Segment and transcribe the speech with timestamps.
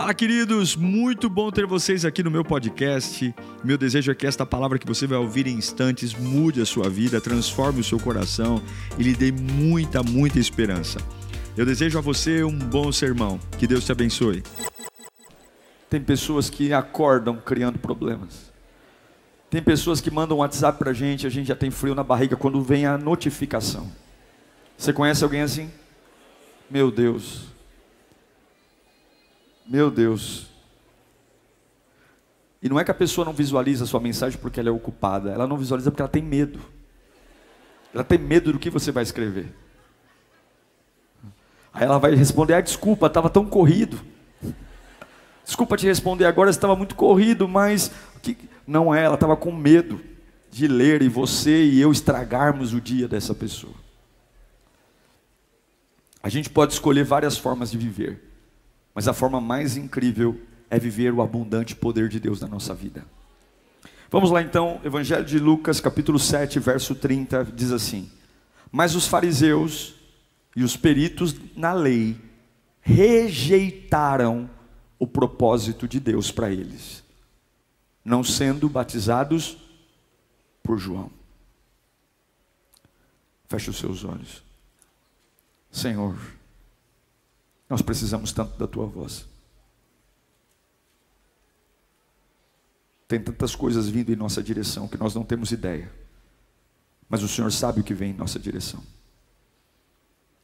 [0.00, 0.76] Fala, queridos!
[0.76, 3.34] Muito bom ter vocês aqui no meu podcast.
[3.62, 6.88] Meu desejo é que esta palavra que você vai ouvir em instantes mude a sua
[6.88, 8.62] vida, transforme o seu coração
[8.98, 10.98] e lhe dê muita, muita esperança.
[11.54, 13.38] Eu desejo a você um bom sermão.
[13.58, 14.42] Que Deus te abençoe.
[15.90, 18.50] Tem pessoas que acordam criando problemas.
[19.50, 22.02] Tem pessoas que mandam um WhatsApp para a gente, a gente já tem frio na
[22.02, 23.92] barriga quando vem a notificação.
[24.78, 25.70] Você conhece alguém assim?
[26.70, 27.59] Meu Deus.
[29.70, 30.48] Meu Deus.
[32.60, 35.30] E não é que a pessoa não visualiza a sua mensagem porque ela é ocupada,
[35.30, 36.58] ela não visualiza porque ela tem medo.
[37.94, 39.46] Ela tem medo do que você vai escrever.
[41.72, 44.00] Aí ela vai responder: ah, desculpa, estava tão corrido.
[45.44, 47.92] Desculpa te responder agora, estava muito corrido, mas
[48.22, 48.36] que...
[48.66, 50.00] não é, ela estava com medo
[50.50, 53.74] de ler e você e eu estragarmos o dia dessa pessoa.
[56.20, 58.29] A gente pode escolher várias formas de viver,
[58.94, 63.04] mas a forma mais incrível é viver o abundante poder de Deus na nossa vida.
[64.10, 68.10] Vamos lá então, Evangelho de Lucas, capítulo 7, verso 30, diz assim:
[68.70, 69.94] Mas os fariseus
[70.56, 72.16] e os peritos na lei
[72.80, 74.50] rejeitaram
[74.98, 77.04] o propósito de Deus para eles,
[78.04, 79.56] não sendo batizados
[80.62, 81.10] por João.
[83.48, 84.42] Feche os seus olhos.
[85.70, 86.16] Senhor,
[87.70, 89.24] nós precisamos tanto da tua voz.
[93.06, 95.90] Tem tantas coisas vindo em nossa direção que nós não temos ideia.
[97.08, 98.82] Mas o Senhor sabe o que vem em nossa direção.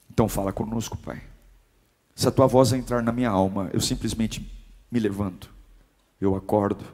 [0.09, 1.21] Então fala conosco, Pai.
[2.15, 4.41] Se a tua voz entrar na minha alma, eu simplesmente
[4.91, 5.53] me levanto,
[6.21, 6.85] eu acordo,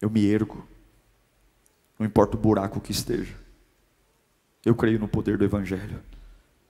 [0.00, 0.68] eu me ergo,
[1.98, 3.34] não importa o buraco que esteja,
[4.64, 6.00] eu creio no poder do Evangelho.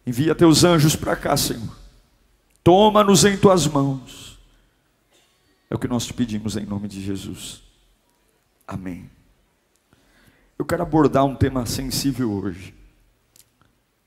[0.06, 1.76] Envia teus anjos para cá, Senhor.
[2.62, 4.38] Toma-nos em tuas mãos.
[5.68, 7.62] É o que nós te pedimos em nome de Jesus.
[8.66, 9.10] Amém.
[10.58, 12.74] Eu quero abordar um tema sensível hoje.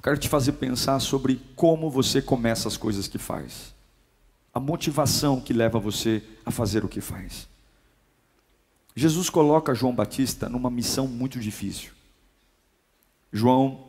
[0.04, 3.74] Quero te fazer pensar sobre como você começa as coisas que faz.
[4.54, 7.48] A motivação que leva você a fazer o que faz.
[8.96, 11.92] Jesus coloca João Batista numa missão muito difícil.
[13.32, 13.88] João,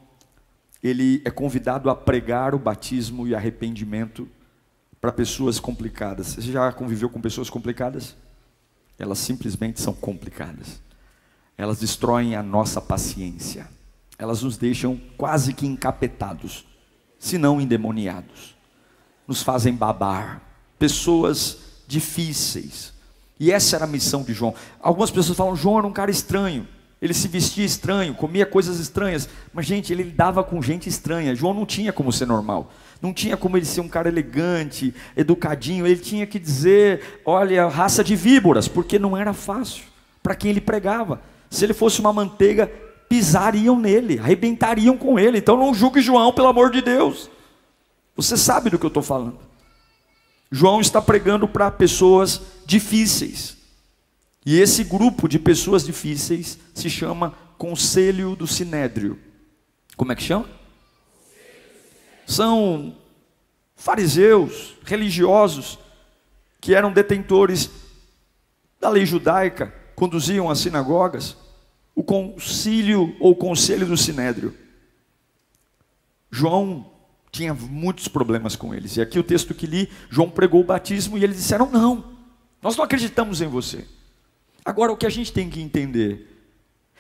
[0.85, 4.29] ele é convidado a pregar o batismo e arrependimento
[5.01, 6.29] para pessoas complicadas.
[6.29, 8.15] Você já conviveu com pessoas complicadas?
[8.99, 10.81] Elas simplesmente são complicadas.
[11.59, 13.69] Elas destroem a nossa paciência
[14.19, 16.65] elas nos deixam quase que encapetados,
[17.19, 18.55] se não endemoniados.
[19.27, 20.43] Nos fazem babar.
[20.79, 22.93] Pessoas difíceis.
[23.41, 24.55] E essa era a missão de João.
[24.81, 26.69] Algumas pessoas falam: João era um cara estranho.
[27.01, 29.29] Ele se vestia estranho, comia coisas estranhas.
[29.53, 31.35] Mas, gente, ele lidava com gente estranha.
[31.35, 32.73] João não tinha como ser normal.
[33.03, 35.87] Não tinha como ele ser um cara elegante, educadinho.
[35.87, 39.85] Ele tinha que dizer: olha, raça de víboras, porque não era fácil
[40.23, 41.21] para quem ele pregava.
[41.51, 42.71] Se ele fosse uma manteiga,
[43.09, 45.39] pisariam nele, arrebentariam com ele.
[45.39, 47.31] Então não julgue João, pelo amor de Deus.
[48.17, 49.39] Você sabe do que eu estou falando.
[50.51, 53.57] João está pregando para pessoas difíceis.
[54.45, 59.19] E esse grupo de pessoas difíceis se chama Conselho do Sinédrio.
[59.97, 60.49] Como é que chama?
[62.27, 62.97] São
[63.77, 65.79] fariseus, religiosos,
[66.61, 67.71] que eram detentores
[68.81, 71.37] da lei judaica, conduziam as sinagogas
[71.95, 74.55] o concílio ou conselho do sinédrio.
[76.31, 76.91] João
[77.31, 78.97] tinha muitos problemas com eles.
[78.97, 82.13] E aqui o texto que li, João pregou o batismo e eles disseram: "Não.
[82.61, 83.87] Nós não acreditamos em você".
[84.65, 86.31] Agora o que a gente tem que entender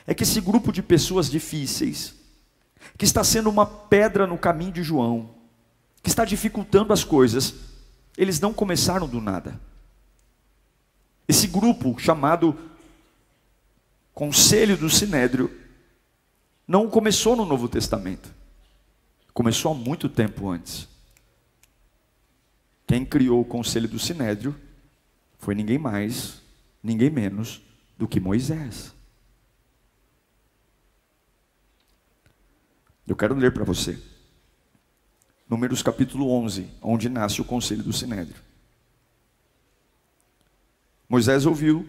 [0.06, 2.14] é que esse grupo de pessoas difíceis,
[2.98, 5.34] que está sendo uma pedra no caminho de João,
[6.02, 7.54] que está dificultando as coisas,
[8.16, 9.58] eles não começaram do nada.
[11.26, 12.56] Esse grupo chamado
[14.12, 15.50] conselho do Sinédrio
[16.68, 18.32] não começou no Novo Testamento.
[19.32, 20.86] Começou há muito tempo antes.
[22.86, 24.54] Quem criou o conselho do Sinédrio
[25.38, 26.43] foi ninguém mais,
[26.84, 27.62] ninguém menos
[27.96, 28.94] do que Moisés.
[33.08, 33.98] Eu quero ler para você.
[35.48, 38.36] Números capítulo 11, onde nasce o conselho do Sinédrio.
[41.08, 41.88] Moisés ouviu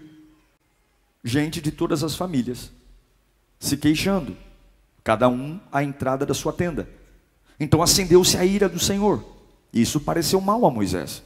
[1.23, 2.71] gente de todas as famílias,
[3.59, 4.37] se queixando,
[5.03, 6.87] cada um à entrada da sua tenda.
[7.59, 9.23] Então acendeu-se a ira do Senhor.
[9.73, 11.23] Isso pareceu mal a Moisés.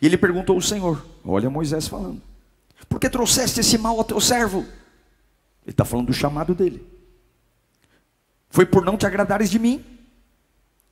[0.00, 2.22] E ele perguntou ao Senhor: Olha Moisés falando,
[2.88, 4.60] por que trouxeste esse mal ao teu servo?
[5.62, 6.86] Ele está falando do chamado dele.
[8.50, 9.94] Foi por não te agradares de mim?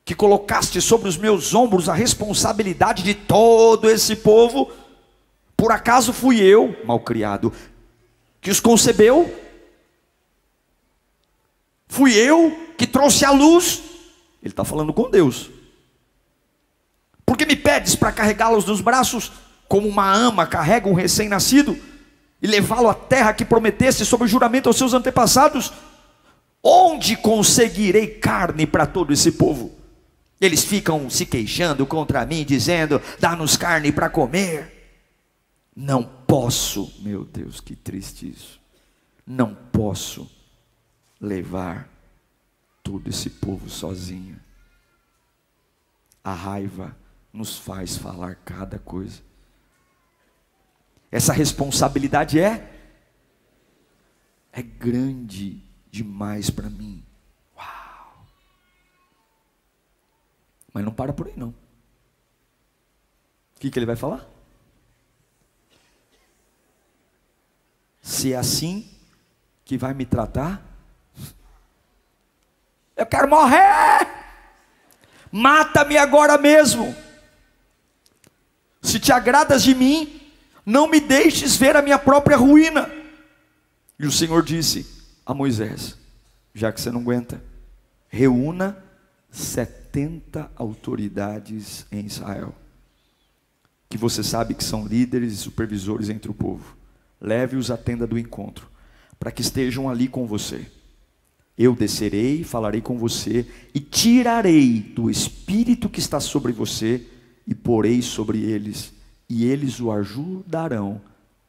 [0.05, 4.71] que colocaste sobre os meus ombros a responsabilidade de todo esse povo,
[5.57, 7.53] por acaso fui eu, malcriado,
[8.41, 9.33] que os concebeu?
[11.87, 13.83] Fui eu que trouxe a luz?
[14.43, 15.51] Ele está falando com Deus.
[17.25, 19.31] Por que me pedes para carregá-los nos braços,
[19.73, 21.75] como uma ama carrega um recém-nascido,
[22.43, 25.73] e levá-lo à terra que prometesse sob juramento aos seus antepassados?
[26.63, 29.73] Onde conseguirei carne para todo esse povo?
[30.39, 35.01] Eles ficam se queixando contra mim, dizendo: dá-nos carne para comer.
[35.75, 38.61] Não posso, meu Deus, que triste isso.
[39.27, 40.31] Não posso
[41.19, 41.89] levar
[42.83, 44.39] todo esse povo sozinho.
[46.23, 46.95] A raiva
[47.33, 49.32] nos faz falar cada coisa.
[51.13, 52.71] Essa responsabilidade é
[54.51, 57.05] é grande demais para mim.
[60.73, 61.49] Mas não para por aí não.
[61.49, 61.55] O
[63.61, 64.27] que, que ele vai falar?
[68.01, 68.91] Se é assim
[69.65, 70.63] que vai me tratar,
[72.97, 74.09] eu quero morrer.
[75.31, 76.95] Mata-me agora mesmo.
[78.81, 80.22] Se te agradas de mim,
[80.65, 82.91] não me deixes ver a minha própria ruína.
[83.99, 84.87] E o Senhor disse
[85.25, 85.97] a Moisés:
[86.55, 87.43] Já que você não aguenta,
[88.09, 88.77] reúna
[89.31, 92.55] sete 70 autoridades em Israel,
[93.91, 96.75] que você sabe que são líderes e supervisores entre o povo.
[97.21, 98.67] Leve-os à tenda do encontro,
[99.21, 100.67] para que estejam ali com você.
[101.59, 107.07] Eu descerei, falarei com você e tirarei do espírito que está sobre você
[107.47, 108.95] e porei sobre eles,
[109.35, 111.01] e eles o ajudarão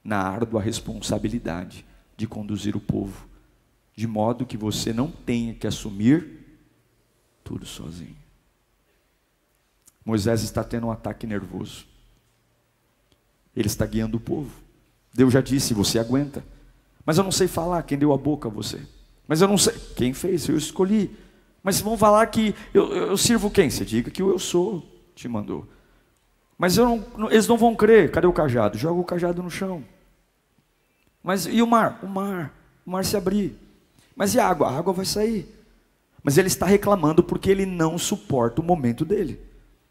[0.01, 1.85] na árdua responsabilidade
[2.15, 3.27] de conduzir o povo,
[3.93, 6.45] de modo que você não tenha que assumir
[7.43, 8.15] tudo sozinho.
[10.05, 11.85] Moisés está tendo um ataque nervoso.
[13.53, 14.49] Ele está guiando o povo.
[15.13, 16.41] Deus já disse: você aguenta.
[17.05, 18.79] Mas eu não sei falar quem deu a boca a você.
[19.27, 21.13] Mas eu não sei quem fez, eu escolhi.
[21.61, 23.69] Mas vão falar que eu, eu sirvo quem?
[23.69, 25.67] Você diga que o eu sou te mandou.
[26.63, 28.09] Mas não, eles não vão crer.
[28.09, 28.77] Cadê o cajado?
[28.77, 29.83] Joga o cajado no chão.
[31.21, 31.99] Mas e o mar?
[32.01, 32.53] O mar.
[32.85, 33.59] O mar se abrir.
[34.15, 34.69] Mas e a água?
[34.69, 35.45] A água vai sair.
[36.23, 39.41] Mas ele está reclamando porque ele não suporta o momento dele.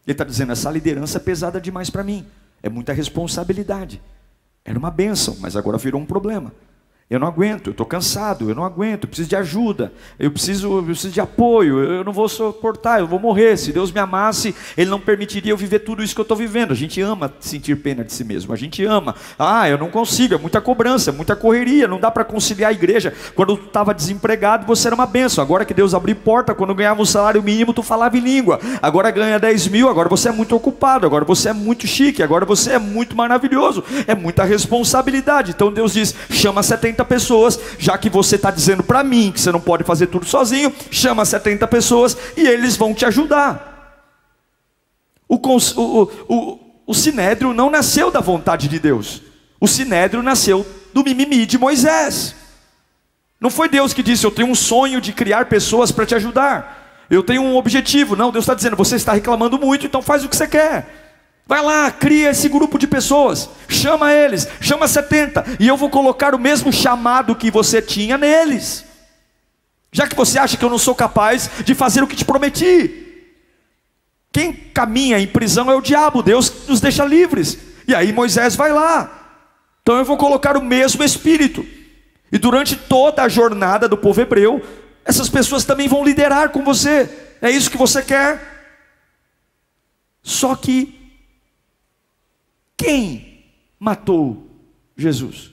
[0.06, 2.26] Ele está dizendo: essa liderança é pesada demais para mim,
[2.62, 4.00] é muita responsabilidade.
[4.64, 6.54] Era uma bênção, mas agora virou um problema.
[7.10, 10.78] Eu não aguento, eu estou cansado, eu não aguento, eu preciso de ajuda, eu preciso,
[10.78, 13.58] eu preciso de apoio, eu não vou suportar, eu vou morrer.
[13.58, 16.72] Se Deus me amasse, Ele não permitiria eu viver tudo isso que eu estou vivendo.
[16.72, 19.14] A gente ama sentir pena de si mesmo, a gente ama.
[19.38, 22.74] Ah, eu não consigo, é muita cobrança, é muita correria, não dá para conciliar a
[22.74, 23.12] igreja.
[23.34, 25.44] Quando tu estava desempregado, você era uma benção.
[25.44, 28.58] Agora que Deus abriu porta, quando ganhava um salário mínimo, tu falava em língua.
[28.80, 32.46] Agora ganha 10 mil, agora você é muito ocupado, agora você é muito chique, agora
[32.46, 33.84] você é muito maravilhoso.
[34.06, 35.50] É muita responsabilidade.
[35.50, 39.40] Então Deus diz: chama 70 70 pessoas, já que você está dizendo para mim que
[39.40, 43.70] você não pode fazer tudo sozinho, chama 70 pessoas e eles vão te ajudar.
[45.28, 49.22] O, o, o, o sinédrio não nasceu da vontade de Deus,
[49.58, 52.34] o sinédrio nasceu do mimimi de Moisés.
[53.40, 57.06] Não foi Deus que disse: Eu tenho um sonho de criar pessoas para te ajudar.
[57.10, 58.14] Eu tenho um objetivo.
[58.14, 61.11] Não, Deus está dizendo: Você está reclamando muito, então faz o que você quer.
[61.46, 66.34] Vai lá, cria esse grupo de pessoas, chama eles, chama 70, e eu vou colocar
[66.34, 68.84] o mesmo chamado que você tinha neles.
[69.90, 73.02] Já que você acha que eu não sou capaz de fazer o que te prometi.
[74.32, 77.58] Quem caminha em prisão é o diabo, Deus nos deixa livres.
[77.86, 79.38] E aí Moisés vai lá.
[79.82, 81.66] Então eu vou colocar o mesmo espírito.
[82.30, 84.64] E durante toda a jornada do povo hebreu,
[85.04, 87.10] essas pessoas também vão liderar com você.
[87.42, 88.40] É isso que você quer?
[90.22, 91.01] Só que
[92.82, 93.44] quem
[93.78, 94.50] matou
[94.96, 95.52] Jesus?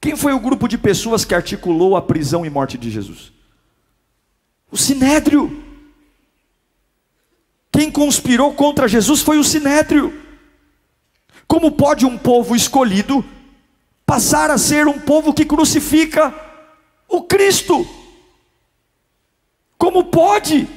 [0.00, 3.32] Quem foi o grupo de pessoas que articulou a prisão e morte de Jesus?
[4.70, 5.62] O sinédrio.
[7.70, 10.12] Quem conspirou contra Jesus foi o sinédrio.
[11.46, 13.24] Como pode um povo escolhido
[14.04, 16.34] passar a ser um povo que crucifica
[17.08, 17.86] o Cristo?
[19.78, 20.68] Como pode?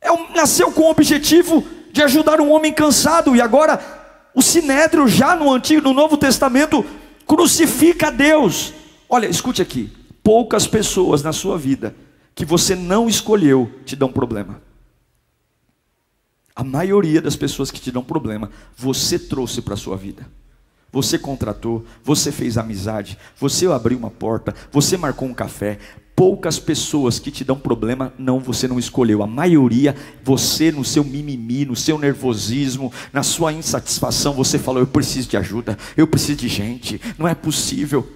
[0.00, 3.78] É um, nasceu com o objetivo de ajudar um homem cansado, e agora
[4.34, 6.84] o Sinédrio, já no Antigo, no Novo Testamento,
[7.26, 8.72] crucifica Deus.
[9.08, 11.94] Olha, escute aqui: poucas pessoas na sua vida
[12.34, 14.60] que você não escolheu te dão problema.
[16.54, 20.26] A maioria das pessoas que te dão problema, você trouxe para a sua vida.
[20.90, 25.78] Você contratou, você fez amizade, você abriu uma porta, você marcou um café.
[26.22, 29.24] Poucas pessoas que te dão problema, não, você não escolheu.
[29.24, 34.86] A maioria, você no seu mimimi, no seu nervosismo, na sua insatisfação, você falou: eu
[34.86, 38.08] preciso de ajuda, eu preciso de gente, não é possível.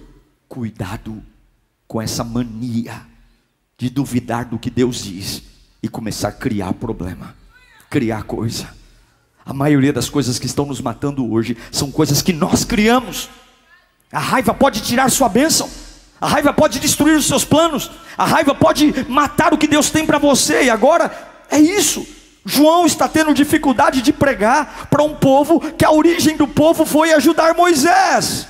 [0.47, 1.21] Cuidado
[1.85, 3.01] com essa mania
[3.77, 5.43] de duvidar do que Deus diz
[5.83, 7.35] e começar a criar problema,
[7.89, 8.69] criar coisa.
[9.45, 13.27] A maioria das coisas que estão nos matando hoje são coisas que nós criamos.
[14.09, 15.69] A raiva pode tirar sua bênção.
[16.19, 17.91] A raiva pode destruir os seus planos.
[18.17, 20.63] A raiva pode matar o que Deus tem para você.
[20.63, 21.11] E agora
[21.49, 22.05] é isso.
[22.45, 27.11] João está tendo dificuldade de pregar para um povo que a origem do povo foi
[27.13, 28.47] ajudar Moisés.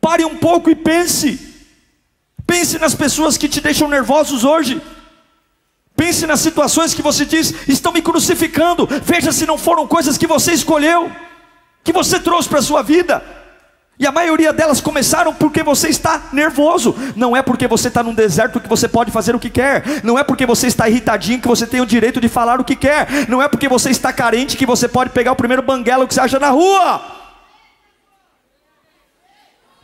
[0.00, 1.52] Pare um pouco e pense.
[2.44, 4.82] Pense nas pessoas que te deixam nervosos hoje.
[5.96, 8.88] Pense nas situações que você diz, estão me crucificando.
[9.04, 11.10] Veja se não foram coisas que você escolheu,
[11.84, 13.22] que você trouxe para a sua vida.
[13.98, 16.94] E a maioria delas começaram porque você está nervoso.
[17.14, 20.02] Não é porque você está num deserto que você pode fazer o que quer.
[20.02, 22.74] Não é porque você está irritadinho que você tem o direito de falar o que
[22.74, 23.28] quer.
[23.28, 26.20] Não é porque você está carente que você pode pegar o primeiro banguelo que você
[26.20, 27.21] acha na rua.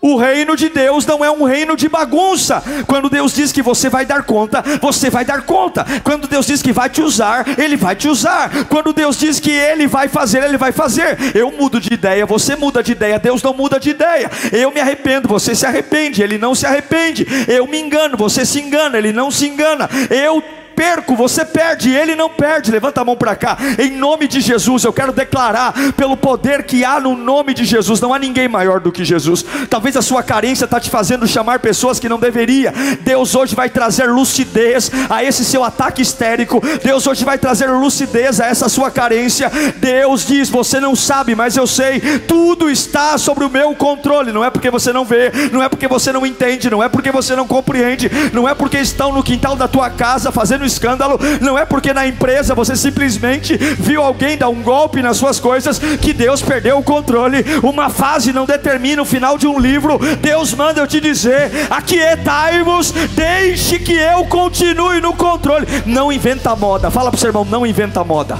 [0.08, 2.62] O reino de Deus não é um reino de bagunça.
[2.86, 5.84] Quando Deus diz que você vai dar conta, você vai dar conta.
[6.02, 8.64] Quando Deus diz que vai te usar, Ele vai te usar.
[8.70, 11.18] Quando Deus diz que Ele vai fazer, Ele vai fazer.
[11.34, 14.30] Eu mudo de ideia, você muda de ideia, Deus não muda de ideia.
[14.50, 17.26] Eu me arrependo, você se arrepende, Ele não se arrepende.
[17.46, 19.90] Eu me engano, você se engana, Ele não se engana.
[20.08, 20.42] Eu
[20.78, 22.70] perco, você perde, ele não perde.
[22.70, 24.84] Levanta a mão para cá, em nome de Jesus.
[24.84, 28.78] Eu quero declarar, pelo poder que há no nome de Jesus, não há ninguém maior
[28.78, 29.44] do que Jesus.
[29.68, 32.72] Talvez a sua carência está te fazendo chamar pessoas que não deveria.
[33.00, 36.62] Deus hoje vai trazer lucidez a esse seu ataque histérico.
[36.84, 39.50] Deus hoje vai trazer lucidez a essa sua carência.
[39.78, 44.30] Deus diz: Você não sabe, mas eu sei, tudo está sobre o meu controle.
[44.30, 47.10] Não é porque você não vê, não é porque você não entende, não é porque
[47.10, 51.58] você não compreende, não é porque estão no quintal da tua casa fazendo escândalo, não
[51.58, 56.12] é porque na empresa você simplesmente viu alguém dar um golpe nas suas coisas que
[56.12, 57.44] Deus perdeu o controle.
[57.62, 59.98] Uma fase não determina o final de um livro.
[60.20, 65.66] Deus manda eu te dizer: aquietai-vos, deixe que eu continue no controle.
[65.84, 66.90] Não inventa moda.
[66.90, 68.38] Fala para o seu irmão: não inventa moda.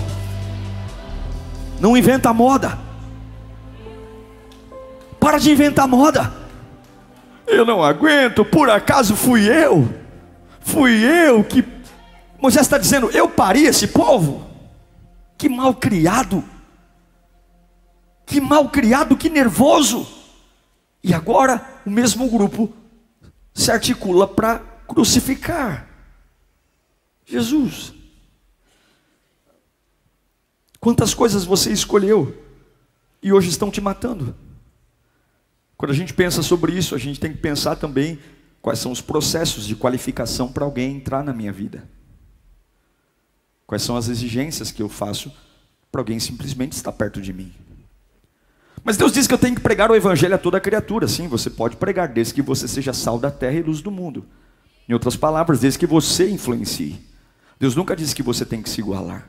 [1.80, 2.78] Não inventa moda.
[5.20, 6.32] Para de inventar moda.
[7.46, 9.88] Eu não aguento, por acaso fui eu?
[10.60, 11.62] Fui eu que
[12.40, 14.46] Moisés está dizendo: Eu pari esse povo.
[15.36, 16.44] Que mal criado.
[18.26, 20.06] Que mal criado, que nervoso.
[21.02, 22.72] E agora o mesmo grupo
[23.54, 25.88] se articula para crucificar
[27.24, 27.92] Jesus.
[30.80, 32.36] Quantas coisas você escolheu
[33.22, 34.34] e hoje estão te matando?
[35.76, 38.18] Quando a gente pensa sobre isso, a gente tem que pensar também
[38.60, 41.88] quais são os processos de qualificação para alguém entrar na minha vida.
[43.68, 45.30] Quais são as exigências que eu faço
[45.92, 47.52] para alguém simplesmente estar perto de mim?
[48.82, 51.06] Mas Deus diz que eu tenho que pregar o evangelho a toda criatura.
[51.06, 54.24] Sim, você pode pregar, desde que você seja sal da terra e luz do mundo.
[54.88, 56.98] Em outras palavras, desde que você influencie.
[57.60, 59.28] Deus nunca disse que você tem que se igualar.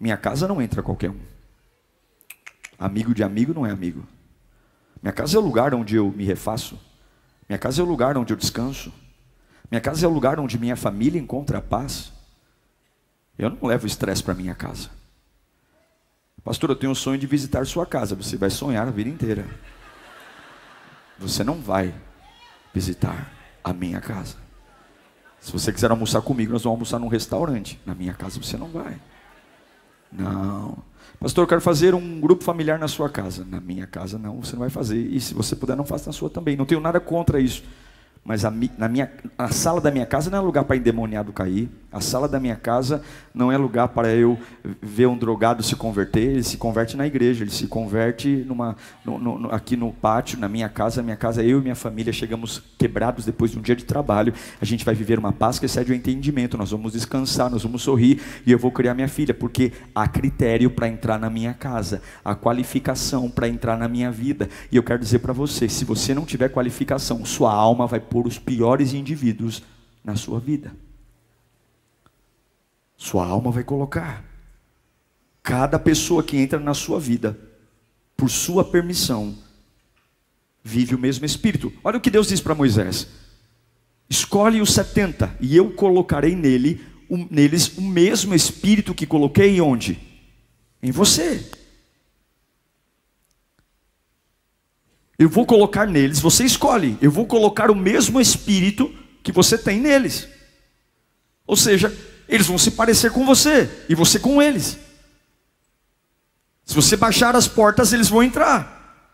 [0.00, 1.20] Minha casa não entra qualquer um.
[2.76, 4.04] Amigo de amigo não é amigo.
[5.00, 6.76] Minha casa é o lugar onde eu me refaço.
[7.48, 8.92] Minha casa é o lugar onde eu descanso.
[9.70, 12.10] Minha casa é o lugar onde minha família encontra a paz.
[13.38, 14.90] Eu não levo estresse para minha casa.
[16.44, 18.14] Pastor, eu tenho um sonho de visitar sua casa.
[18.14, 19.46] Você vai sonhar a vida inteira.
[21.18, 21.94] Você não vai
[22.74, 23.30] visitar
[23.62, 24.36] a minha casa.
[25.40, 27.80] Se você quiser almoçar comigo, nós vamos almoçar num restaurante.
[27.86, 29.00] Na minha casa você não vai.
[30.10, 30.78] Não.
[31.18, 33.44] Pastor, eu quero fazer um grupo familiar na sua casa.
[33.44, 34.98] Na minha casa não, você não vai fazer.
[34.98, 36.56] E se você puder, não faça na sua também.
[36.56, 37.62] Não tenho nada contra isso.
[38.24, 41.68] Mas a, na minha, a sala da minha casa não é lugar para endemoniado cair.
[41.90, 43.02] A sala da minha casa
[43.34, 44.38] não é lugar para eu
[44.80, 46.30] ver um drogado se converter.
[46.30, 50.48] Ele se converte na igreja, ele se converte numa, no, no, aqui no pátio, na
[50.48, 51.02] minha casa.
[51.02, 54.32] Minha casa, eu e minha família chegamos quebrados depois de um dia de trabalho.
[54.60, 56.56] A gente vai viver uma paz que excede o entendimento.
[56.56, 60.70] Nós vamos descansar, nós vamos sorrir e eu vou criar minha filha, porque há critério
[60.70, 64.48] para entrar na minha casa, há qualificação para entrar na minha vida.
[64.70, 68.26] E eu quero dizer para você: se você não tiver qualificação, sua alma vai por
[68.26, 69.62] os piores indivíduos
[70.04, 70.76] na sua vida.
[72.94, 74.22] Sua alma vai colocar.
[75.42, 77.40] Cada pessoa que entra na sua vida,
[78.14, 79.34] por sua permissão,
[80.62, 81.72] vive o mesmo espírito.
[81.82, 83.08] Olha o que Deus diz para Moisés:
[84.10, 89.98] Escolhe os setenta, e eu colocarei nele, um, neles o mesmo espírito que coloquei onde?
[90.82, 91.50] Em você.
[95.22, 99.78] Eu vou colocar neles, você escolhe, eu vou colocar o mesmo espírito que você tem
[99.78, 100.26] neles.
[101.46, 101.96] Ou seja,
[102.28, 104.76] eles vão se parecer com você e você com eles.
[106.64, 109.06] Se você baixar as portas, eles vão entrar.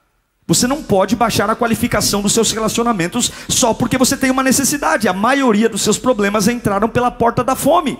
[0.47, 5.09] Você não pode baixar a qualificação dos seus relacionamentos só porque você tem uma necessidade.
[5.09, 7.99] A maioria dos seus problemas entraram pela porta da fome.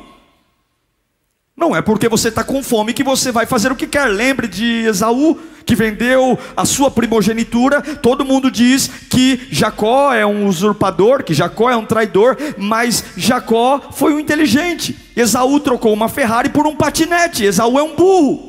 [1.55, 4.07] Não é porque você está com fome que você vai fazer o que quer.
[4.07, 5.39] Lembre de Esaú,
[5.69, 7.83] que vendeu a sua primogenitura.
[7.83, 13.79] Todo mundo diz que Jacó é um usurpador, que Jacó é um traidor, mas Jacó
[13.93, 14.99] foi um inteligente.
[15.15, 17.45] Esaú trocou uma Ferrari por um patinete.
[17.45, 18.49] Esaú é um burro.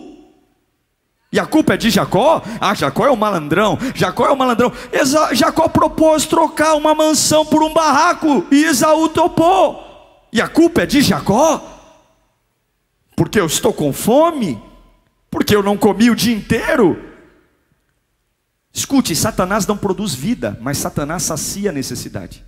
[1.29, 2.41] E a culpa é de Jacó?
[2.57, 3.77] Ah, Jacó é um malandrão.
[3.93, 4.71] Jacó é um malandrão.
[4.89, 9.85] Esa Jacó propôs trocar uma mansão por um barraco e Esaú topou.
[10.31, 11.61] E a culpa é de Jacó?
[13.13, 14.57] Porque eu estou com fome?
[15.29, 17.08] Porque eu não comi o dia inteiro?
[18.73, 22.43] Escute, Satanás não produz vida, mas Satanás sacia a necessidade.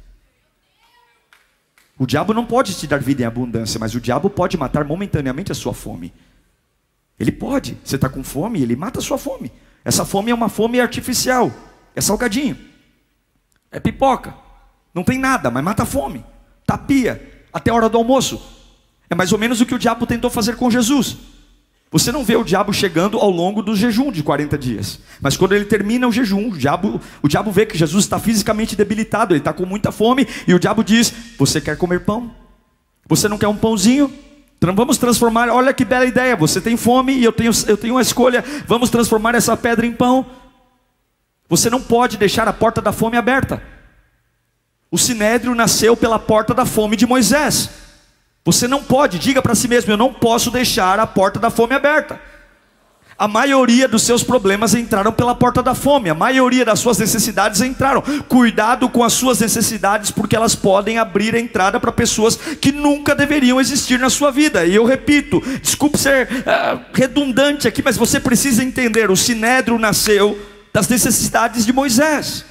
[1.98, 5.51] O diabo não pode te dar vida em abundância, mas o diabo pode matar momentaneamente
[5.51, 6.13] a sua fome.
[7.20, 7.78] Ele pode.
[7.84, 9.51] Você está com fome, ele mata a sua fome.
[9.86, 11.51] Essa fome é uma fome artificial.
[11.96, 12.58] É salgadinho.
[13.72, 14.34] É pipoca.
[14.94, 16.25] Não tem nada, mas mata a fome.
[16.66, 17.46] Tapia.
[17.54, 18.42] Até a hora do almoço.
[19.10, 21.18] É mais ou menos o que o diabo tentou fazer com Jesus.
[21.91, 25.00] Você não vê o diabo chegando ao longo do jejum de 40 dias.
[25.19, 28.77] Mas quando ele termina o jejum, o diabo, o diabo vê que Jesus está fisicamente
[28.77, 32.31] debilitado, ele está com muita fome, e o diabo diz: Você quer comer pão?
[33.10, 34.12] Você não quer um pãozinho?
[34.74, 38.01] Vamos transformar, olha que bela ideia, você tem fome e eu tenho, eu tenho uma
[38.01, 40.25] escolha, vamos transformar essa pedra em pão.
[41.50, 43.62] Você não pode deixar a porta da fome aberta.
[44.89, 47.80] O sinédrio nasceu pela porta da fome de Moisés.
[48.43, 51.75] Você não pode, diga para si mesmo: eu não posso deixar a porta da fome
[51.75, 52.19] aberta.
[53.21, 57.62] A maioria dos seus problemas entraram pela porta da fome, a maioria das suas necessidades
[57.62, 58.01] entraram.
[58.27, 63.13] Cuidado com as suas necessidades, porque elas podem abrir a entrada para pessoas que nunca
[63.13, 64.65] deveriam existir na sua vida.
[64.65, 70.39] E eu repito, desculpe ser uh, redundante aqui, mas você precisa entender: o sinédrio nasceu
[70.74, 72.43] das necessidades de Moisés.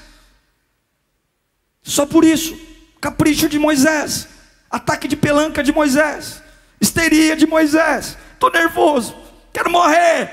[1.82, 2.56] Só por isso,
[3.00, 4.28] capricho de Moisés.
[4.71, 6.43] Ataque de pelanca de Moisés.
[6.80, 8.17] Histeria de Moisés.
[8.35, 9.17] Estou nervoso.
[9.52, 10.30] Quero morrer.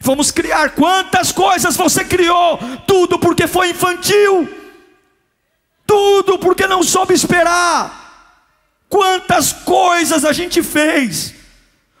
[0.00, 2.58] Vamos criar quantas coisas você criou?
[2.86, 4.48] Tudo porque foi infantil.
[5.86, 8.04] Tudo porque não soube esperar.
[8.88, 11.34] Quantas coisas a gente fez?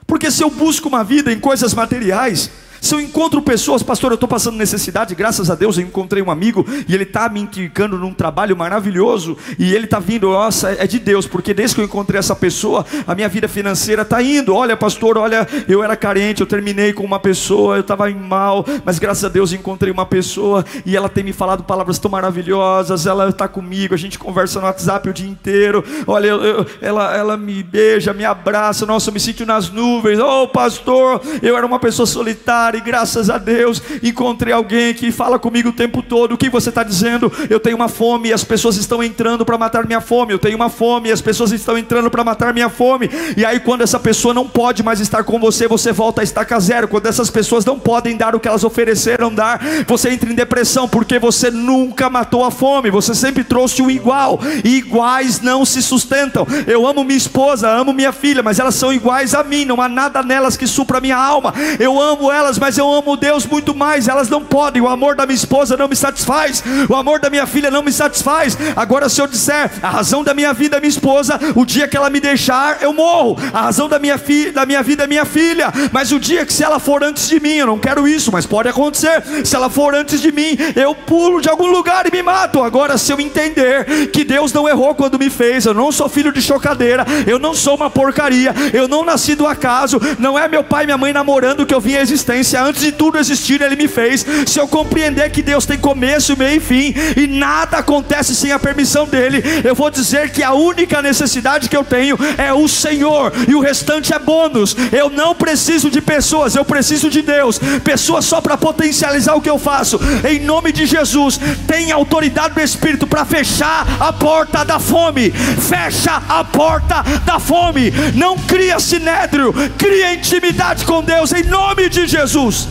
[0.06, 4.14] Porque se eu busco uma vida em coisas materiais, se eu encontro pessoas, pastor, eu
[4.14, 7.98] estou passando necessidade, graças a Deus eu encontrei um amigo e ele está me indicando
[7.98, 11.84] num trabalho maravilhoso e ele está vindo, nossa, é de Deus, porque desde que eu
[11.84, 14.54] encontrei essa pessoa, a minha vida financeira está indo.
[14.54, 18.98] Olha, pastor, olha, eu era carente, eu terminei com uma pessoa, eu estava mal, mas
[18.98, 23.28] graças a Deus encontrei uma pessoa e ela tem me falado palavras tão maravilhosas, ela
[23.28, 25.84] está comigo, a gente conversa no WhatsApp o dia inteiro.
[26.06, 30.18] Olha, eu, eu, ela, ela me beija, me abraça, nossa, eu me sinto nas nuvens.
[30.18, 35.38] Oh, pastor, eu era uma pessoa solitária e graças a Deus encontrei alguém que fala
[35.38, 36.32] comigo o tempo todo.
[36.32, 37.32] O que você está dizendo?
[37.48, 40.32] Eu tenho uma fome e as pessoas estão entrando para matar minha fome.
[40.32, 43.10] Eu tenho uma fome e as pessoas estão entrando para matar minha fome.
[43.36, 46.58] E aí, quando essa pessoa não pode mais estar com você, você volta a estaca
[46.60, 46.88] zero.
[46.88, 50.88] Quando essas pessoas não podem dar o que elas ofereceram dar, você entra em depressão
[50.88, 52.90] porque você nunca matou a fome.
[52.90, 54.38] Você sempre trouxe o igual.
[54.64, 56.46] E iguais não se sustentam.
[56.66, 59.64] Eu amo minha esposa, amo minha filha, mas elas são iguais a mim.
[59.64, 61.54] Não há nada nelas que supra minha alma.
[61.78, 64.08] Eu amo elas, mas mas eu amo Deus muito mais.
[64.08, 64.82] Elas não podem.
[64.82, 66.64] O amor da minha esposa não me satisfaz.
[66.88, 68.58] O amor da minha filha não me satisfaz.
[68.74, 71.96] Agora, se eu disser a razão da minha vida é minha esposa, o dia que
[71.96, 73.38] ela me deixar, eu morro.
[73.52, 75.72] A razão da minha, fi, da minha vida é minha filha.
[75.92, 78.46] Mas o dia que se ela for antes de mim, eu não quero isso, mas
[78.46, 79.22] pode acontecer.
[79.44, 82.62] Se ela for antes de mim, eu pulo de algum lugar e me mato.
[82.64, 86.32] Agora, se eu entender que Deus não errou quando me fez, eu não sou filho
[86.32, 90.64] de chocadeira, eu não sou uma porcaria, eu não nasci do acaso, não é meu
[90.64, 93.60] pai e minha mãe namorando que eu vim à existência existência, antes de tudo existir,
[93.60, 94.24] Ele me fez.
[94.46, 98.58] Se eu compreender que Deus tem começo, meio e fim, e nada acontece sem a
[98.58, 103.32] permissão dEle, eu vou dizer que a única necessidade que eu tenho é o Senhor,
[103.48, 104.76] e o restante é bônus.
[104.92, 107.58] Eu não preciso de pessoas, eu preciso de Deus.
[107.82, 109.98] Pessoas só para potencializar o que eu faço.
[110.28, 115.30] Em nome de Jesus, tem autoridade do Espírito para fechar a porta da fome.
[115.30, 117.92] Fecha a porta da fome.
[118.14, 122.35] Não cria sinédrio, cria intimidade com Deus em nome de Jesus.
[122.36, 122.68] Jesus.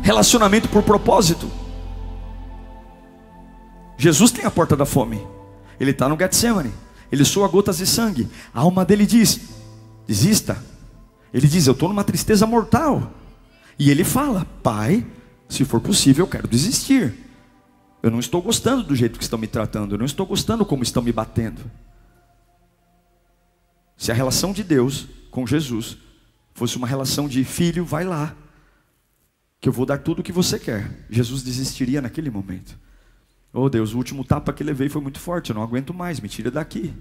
[0.00, 1.50] Relacionamento por propósito.
[3.98, 5.20] Jesus tem a porta da fome.
[5.80, 6.72] Ele está no Getsemane.
[7.10, 8.28] Ele soa gotas de sangue.
[8.54, 9.40] A alma dele diz:
[10.06, 10.62] desista.
[11.34, 13.12] Ele diz: Eu estou numa tristeza mortal.
[13.76, 15.04] E ele fala: Pai,
[15.48, 17.14] se for possível, eu quero desistir.
[18.00, 20.84] Eu não estou gostando do jeito que estão me tratando, eu não estou gostando como
[20.84, 21.68] estão me batendo.
[23.96, 25.98] Se a relação de Deus com Jesus
[26.56, 28.34] fosse uma relação de filho, vai lá,
[29.60, 30.90] que eu vou dar tudo o que você quer.
[31.10, 32.78] Jesus desistiria naquele momento.
[33.52, 36.30] Oh Deus, o último tapa que levei foi muito forte, eu não aguento mais, me
[36.30, 36.94] tira daqui.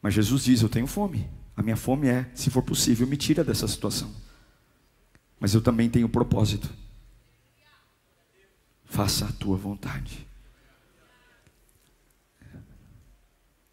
[0.00, 1.28] Mas Jesus diz: Eu tenho fome.
[1.56, 4.14] A minha fome é, se for possível, me tira dessa situação.
[5.40, 6.72] Mas eu também tenho propósito.
[8.84, 10.24] Faça a tua vontade.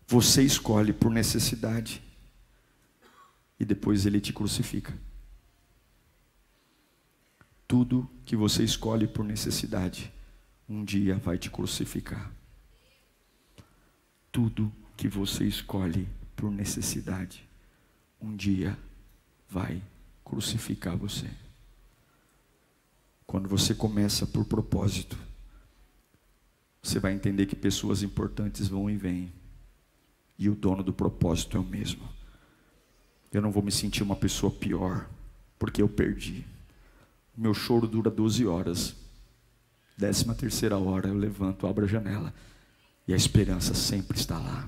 [0.08, 2.02] Você escolhe por necessidade
[3.60, 4.98] e depois ele te crucifica.
[7.68, 10.12] Tudo que você escolhe por necessidade,
[10.70, 12.32] um dia vai te crucificar.
[14.32, 17.48] Tudo que você escolhe por necessidade,
[18.22, 18.78] um dia
[19.50, 19.82] vai
[20.24, 21.30] crucificar você.
[23.26, 25.18] Quando você começa por propósito,
[26.82, 29.34] você vai entender que pessoas importantes vão e vêm,
[30.40, 32.17] e o dono do propósito é o mesmo.
[33.38, 35.08] Eu não vou me sentir uma pessoa pior,
[35.60, 36.44] porque eu perdi.
[37.38, 38.96] Meu choro dura 12 horas.
[39.96, 42.34] Décima terceira hora eu levanto, abro a janela,
[43.08, 44.68] e a esperança sempre está lá.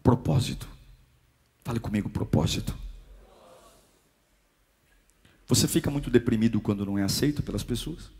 [0.00, 0.68] Propósito.
[1.64, 2.72] Fale comigo, propósito.
[5.48, 8.12] Você fica muito deprimido quando não é aceito pelas pessoas?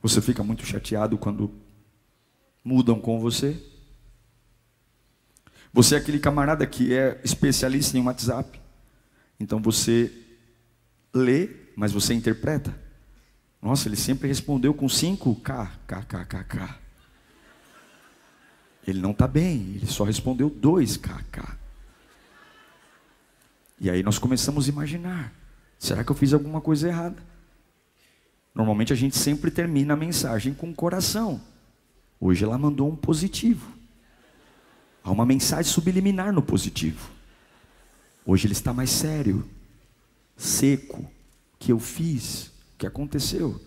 [0.00, 1.70] Você fica muito chateado quando
[2.64, 3.60] mudam com você?
[5.72, 8.60] Você é aquele camarada que é especialista em WhatsApp.
[9.40, 10.12] Então você
[11.14, 12.74] lê, mas você interpreta.
[13.60, 16.78] Nossa, ele sempre respondeu com 5 K, K, K, K, K.
[18.86, 21.56] Ele não está bem, ele só respondeu dois KK.
[23.80, 25.32] E aí nós começamos a imaginar:
[25.78, 27.22] será que eu fiz alguma coisa errada?
[28.54, 31.40] Normalmente a gente sempre termina a mensagem com o coração.
[32.24, 33.76] Hoje ela mandou um positivo.
[35.02, 37.10] Há uma mensagem subliminar no positivo.
[38.24, 39.44] Hoje ele está mais sério,
[40.36, 40.98] seco.
[41.00, 41.10] O
[41.58, 42.46] que eu fiz?
[42.74, 43.60] O que aconteceu?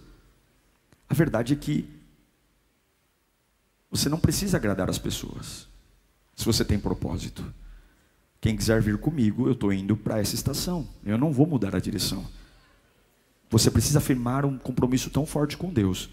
[1.09, 1.85] A verdade é que
[3.91, 5.67] você não precisa agradar as pessoas.
[6.33, 7.53] Se você tem propósito.
[8.39, 10.87] Quem quiser vir comigo, eu estou indo para essa estação.
[11.03, 12.25] Eu não vou mudar a direção.
[13.49, 16.09] Você precisa afirmar um compromisso tão forte com Deus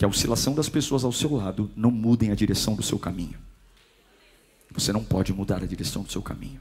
[0.00, 3.38] que a oscilação das pessoas ao seu lado não mudem a direção do seu caminho.
[4.70, 6.58] Você não pode mudar a direção do seu caminho.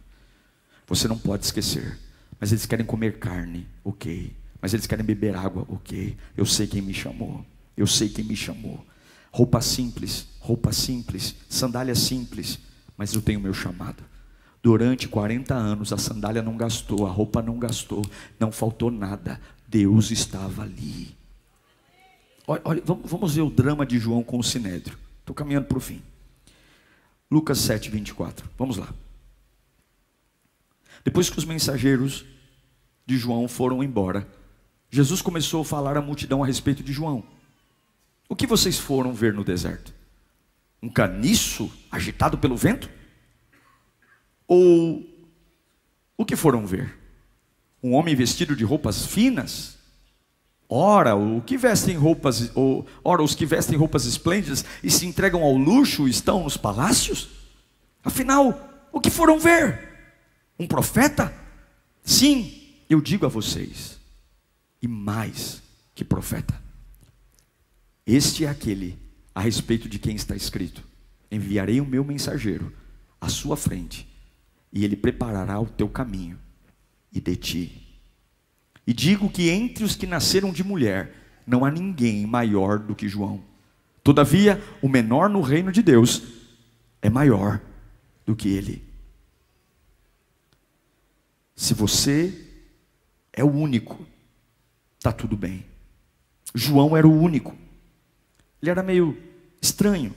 [0.85, 1.97] Você não pode esquecer.
[2.37, 4.35] Mas eles querem comer carne, ok.
[4.61, 6.17] Mas eles querem beber água, ok.
[6.35, 7.45] Eu sei quem me chamou.
[7.77, 8.85] Eu sei quem me chamou.
[9.31, 12.59] Roupa simples, roupa simples, sandália simples,
[12.97, 14.03] mas eu tenho meu chamado.
[14.61, 18.05] Durante 40 anos a sandália não gastou, a roupa não gastou,
[18.37, 19.39] não faltou nada.
[19.65, 21.18] Deus estava ali.
[22.49, 24.97] Olha, olha vamos ver o drama de João com o Sinédrio.
[25.19, 26.01] Estou caminhando para o fim.
[27.29, 28.49] Lucas 7, 24.
[28.57, 28.91] Vamos lá.
[31.05, 32.25] Depois que os mensageiros
[33.05, 34.27] de João foram embora,
[34.89, 37.23] Jesus começou a falar à multidão a respeito de João.
[38.27, 39.93] O que vocês foram ver no deserto?
[40.81, 42.89] Um caniço agitado pelo vento?
[44.47, 45.05] Ou
[46.17, 46.97] o que foram ver?
[47.83, 49.78] Um homem vestido de roupas finas?
[50.71, 55.41] Ora, o que vestem roupas, ou, ora, os que vestem roupas esplêndidas e se entregam
[55.41, 57.27] ao luxo estão nos palácios?
[58.03, 59.89] Afinal, o que foram ver?
[60.59, 61.33] Um profeta?
[62.03, 62.53] Sim,
[62.87, 63.99] eu digo a vocês,
[64.79, 65.63] e mais
[65.95, 66.53] que profeta.
[68.05, 68.95] Este é aquele
[69.33, 70.83] a respeito de quem está escrito:
[71.31, 72.71] Enviarei o meu mensageiro
[73.19, 74.07] à sua frente,
[74.71, 76.37] e ele preparará o teu caminho
[77.11, 77.88] e de ti.
[78.89, 81.13] E digo que entre os que nasceram de mulher,
[81.45, 83.39] não há ninguém maior do que João.
[84.03, 86.23] Todavia, o menor no reino de Deus
[86.99, 87.61] é maior
[88.25, 88.83] do que ele.
[91.55, 92.33] Se você
[93.31, 94.03] é o único,
[94.97, 95.63] está tudo bem.
[96.55, 97.55] João era o único.
[98.59, 99.15] Ele era meio
[99.61, 100.15] estranho.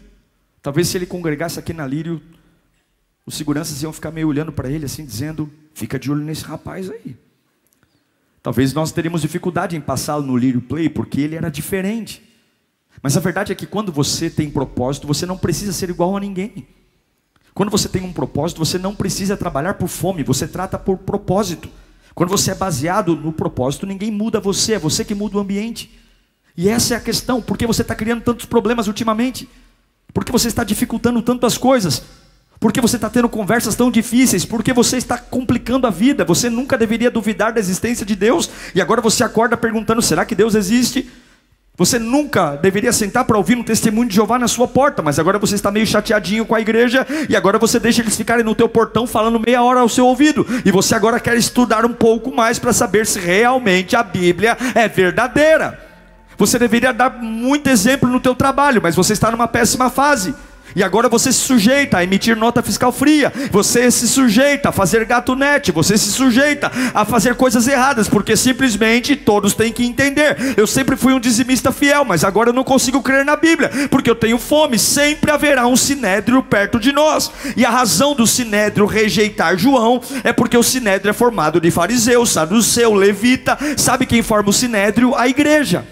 [0.63, 2.23] Talvez se ele congregasse aqui na Lírio,
[3.27, 6.89] os seguranças iam ficar meio olhando para ele assim, dizendo: fica de olho nesse rapaz
[6.89, 7.19] aí.
[8.43, 12.23] Talvez nós teríamos dificuldade em passá-lo no Lírio Play, porque ele era diferente.
[13.01, 16.21] Mas a verdade é que quando você tem propósito, você não precisa ser igual a
[16.21, 16.67] ninguém.
[17.55, 21.69] Quando você tem um propósito, você não precisa trabalhar por fome, você trata por propósito.
[22.15, 25.99] Quando você é baseado no propósito, ninguém muda você, é você que muda o ambiente.
[26.57, 29.49] E essa é a questão, por que você está criando tantos problemas ultimamente?
[30.13, 32.03] Por que você está dificultando tanto as coisas?
[32.63, 34.45] Porque você está tendo conversas tão difíceis?
[34.45, 36.25] Porque você está complicando a vida?
[36.25, 40.33] Você nunca deveria duvidar da existência de Deus e agora você acorda perguntando: será que
[40.33, 41.11] Deus existe?
[41.77, 45.41] Você nunca deveria sentar para ouvir um testemunho de Jeová na sua porta, mas agora
[45.41, 48.69] você está meio chateadinho com a igreja e agora você deixa eles ficarem no teu
[48.69, 50.47] portão falando meia hora ao seu ouvido.
[50.65, 54.87] E você agora quer estudar um pouco mais para saber se realmente a Bíblia é
[54.87, 55.81] verdadeira.
[56.39, 60.33] Você deveria dar muito exemplo no teu trabalho, mas você está numa péssima fase.
[60.75, 65.05] E agora você se sujeita a emitir nota fiscal fria, você se sujeita a fazer
[65.05, 70.37] gato net, você se sujeita a fazer coisas erradas, porque simplesmente todos têm que entender.
[70.57, 74.11] Eu sempre fui um dizimista fiel, mas agora eu não consigo crer na Bíblia, porque
[74.11, 74.79] eu tenho fome.
[74.79, 77.31] Sempre haverá um sinédrio perto de nós.
[77.57, 82.31] E a razão do sinédrio rejeitar João é porque o sinédrio é formado de fariseus,
[82.31, 83.59] saduceu, levita.
[83.77, 85.15] Sabe quem forma o sinédrio?
[85.15, 85.85] A igreja.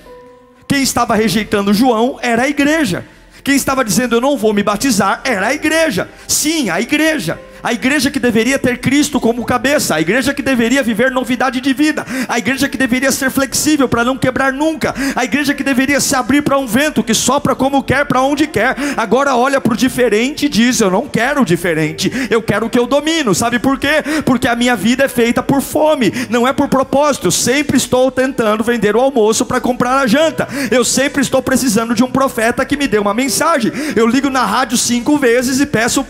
[0.66, 3.04] Quem estava rejeitando João era a igreja.
[3.42, 6.08] Quem estava dizendo eu não vou me batizar era a igreja.
[6.26, 10.82] Sim, a igreja a igreja que deveria ter Cristo como cabeça, a igreja que deveria
[10.82, 15.24] viver novidade de vida, a igreja que deveria ser flexível para não quebrar nunca, a
[15.24, 18.76] igreja que deveria se abrir para um vento que sopra como quer, para onde quer,
[18.96, 22.70] agora olha para o diferente e diz: Eu não quero o diferente, eu quero o
[22.70, 23.34] que eu domino.
[23.34, 24.02] Sabe por quê?
[24.24, 27.26] Porque a minha vida é feita por fome, não é por propósito.
[27.26, 31.94] Eu sempre estou tentando vender o almoço para comprar a janta, eu sempre estou precisando
[31.94, 33.72] de um profeta que me dê uma mensagem.
[33.94, 36.06] Eu ligo na rádio cinco vezes e peço,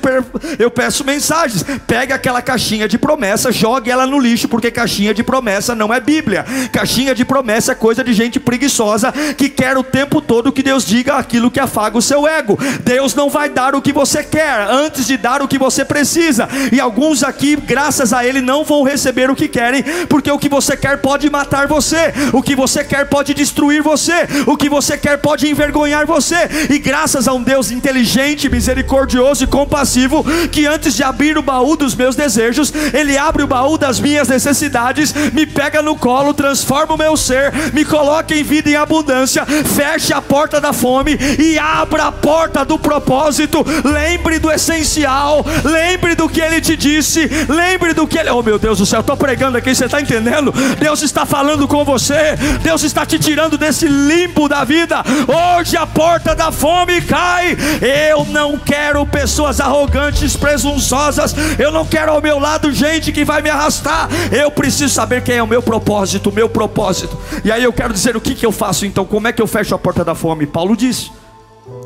[0.58, 1.64] eu peço mensagem mensagens.
[1.86, 6.00] Pegue aquela caixinha de promessa, jogue ela no lixo, porque caixinha de promessa não é
[6.00, 6.44] Bíblia.
[6.72, 10.84] Caixinha de promessa é coisa de gente preguiçosa que quer o tempo todo que Deus
[10.84, 12.58] diga aquilo que afaga o seu ego.
[12.82, 16.48] Deus não vai dar o que você quer antes de dar o que você precisa.
[16.72, 20.48] E alguns aqui, graças a Ele, não vão receber o que querem, porque o que
[20.48, 24.96] você quer pode matar você, o que você quer pode destruir você, o que você
[24.96, 26.48] quer pode envergonhar você.
[26.68, 31.42] E graças a um Deus inteligente, misericordioso e compassivo, que antes de abrir abrir o
[31.42, 36.34] baú dos meus desejos, Ele abre o baú das minhas necessidades, me pega no colo,
[36.34, 41.16] transforma o meu ser, me coloca em vida em abundância, feche a porta da fome
[41.38, 43.64] e abra a porta do propósito.
[43.84, 48.30] Lembre do essencial, lembre do que Ele te disse, lembre do que Ele.
[48.30, 50.52] Oh meu Deus do céu, estou pregando aqui, você está entendendo?
[50.78, 55.02] Deus está falando com você, Deus está te tirando desse limbo da vida.
[55.28, 57.56] Hoje a porta da fome cai.
[57.80, 61.19] Eu não quero pessoas arrogantes, presunçosas
[61.58, 64.08] eu não quero ao meu lado gente que vai me arrastar.
[64.32, 67.16] Eu preciso saber quem é o meu propósito, o meu propósito.
[67.44, 69.46] E aí eu quero dizer o que, que eu faço então, como é que eu
[69.46, 70.46] fecho a porta da fome?
[70.46, 71.10] Paulo diz.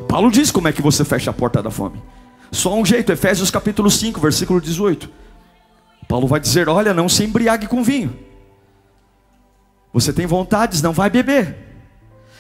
[0.09, 2.03] Paulo diz como é que você fecha a porta da fome.
[2.53, 5.11] Só um jeito, Efésios capítulo 5, versículo 18.
[6.07, 8.17] Paulo vai dizer: Olha, não se embriague com vinho.
[9.93, 11.57] Você tem vontades, não vai beber.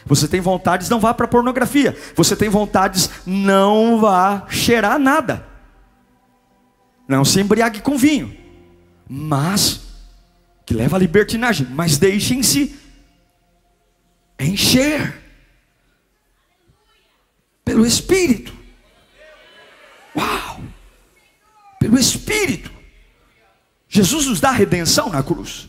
[0.06, 1.96] Você tem vontades, não vá para pornografia.
[2.14, 5.53] Você tem vontades, não vá cheirar nada.
[7.06, 8.36] Não se embriague com vinho,
[9.08, 9.82] mas
[10.64, 12.74] que leva à libertinagem, mas deixem-se
[14.38, 15.22] encher
[17.64, 18.54] pelo Espírito.
[20.16, 20.62] Uau!
[21.78, 22.70] Pelo Espírito.
[23.88, 25.68] Jesus nos dá redenção na cruz.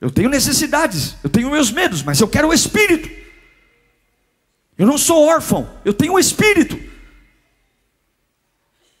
[0.00, 3.08] Eu tenho necessidades, eu tenho meus medos, mas eu quero o Espírito.
[4.76, 6.76] Eu não sou órfão, eu tenho o Espírito.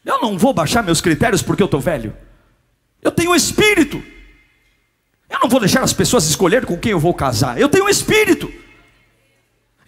[0.04, 2.16] Eu não vou baixar meus critérios porque eu estou velho.
[3.00, 4.02] Eu tenho um espírito.
[5.28, 7.58] Eu não vou deixar as pessoas escolher com quem eu vou casar.
[7.58, 8.52] Eu tenho um espírito.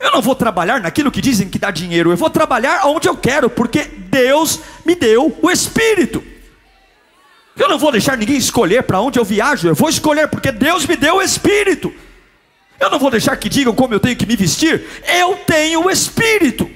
[0.01, 2.11] Eu não vou trabalhar naquilo que dizem que dá dinheiro.
[2.11, 6.23] Eu vou trabalhar onde eu quero, porque Deus me deu o espírito.
[7.57, 9.69] Eu não vou deixar ninguém escolher para onde eu viajo.
[9.69, 11.93] Eu vou escolher porque Deus me deu o espírito.
[12.81, 14.85] Eu não vou deixar que digam como eu tenho que me vestir.
[15.07, 16.69] Eu tenho o espírito.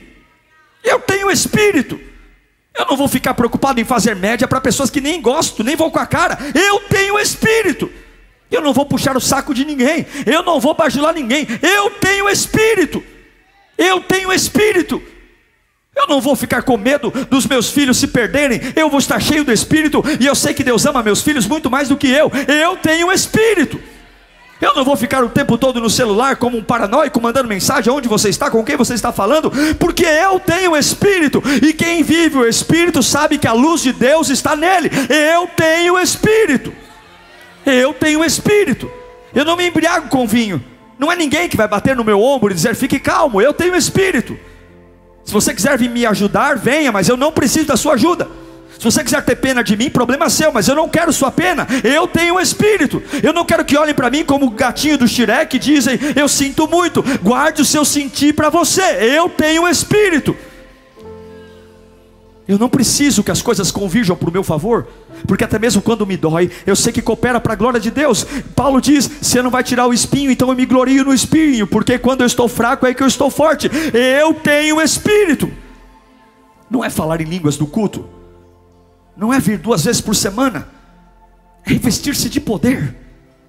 [0.85, 2.08] Eu tenho o espírito.
[2.79, 5.91] Eu não vou ficar preocupado em fazer média para pessoas que nem gosto, nem vou
[5.91, 6.38] com a cara.
[6.55, 7.91] Eu tenho espírito.
[8.49, 10.07] Eu não vou puxar o saco de ninguém.
[10.25, 11.45] Eu não vou bajular ninguém.
[11.61, 13.03] Eu tenho espírito.
[13.77, 15.03] Eu tenho espírito.
[15.95, 18.61] Eu não vou ficar com medo dos meus filhos se perderem.
[18.77, 21.69] Eu vou estar cheio do espírito e eu sei que Deus ama meus filhos muito
[21.69, 22.31] mais do que eu.
[22.47, 23.83] Eu tenho espírito.
[24.61, 28.09] Eu não vou ficar o tempo todo no celular como um paranoico mandando mensagem onde
[28.09, 32.38] você está, com quem você está falando, porque eu tenho o Espírito, e quem vive
[32.38, 34.90] o Espírito sabe que a luz de Deus está nele.
[35.09, 36.73] Eu tenho o Espírito.
[37.64, 38.90] Eu tenho o Espírito.
[39.33, 40.62] Eu não me embriago com vinho.
[40.99, 43.75] Não é ninguém que vai bater no meu ombro e dizer: fique calmo, eu tenho
[43.75, 44.37] o Espírito.
[45.25, 48.29] Se você quiser me ajudar, venha, mas eu não preciso da sua ajuda.
[48.79, 51.67] Se você quiser ter pena de mim, problema seu, mas eu não quero sua pena.
[51.83, 53.03] Eu tenho um espírito.
[53.23, 56.29] Eu não quero que olhem para mim como o gatinho do Shrek e dizem: "Eu
[56.29, 57.03] sinto muito".
[57.21, 58.83] Guarde o seu sentir para você.
[59.01, 60.37] Eu tenho um espírito.
[62.47, 64.88] Eu não preciso que as coisas convirjam para o meu favor,
[65.27, 68.25] porque até mesmo quando me dói, eu sei que coopera para a glória de Deus.
[68.57, 71.99] Paulo diz: Você não vai tirar o espinho, então eu me glorio no espinho, porque
[71.99, 73.69] quando eu estou fraco é que eu estou forte.
[73.93, 75.51] Eu tenho espírito.
[76.71, 78.07] Não é falar em línguas do culto,
[79.19, 80.69] não é vir duas vezes por semana,
[81.67, 82.97] é investir-se de poder.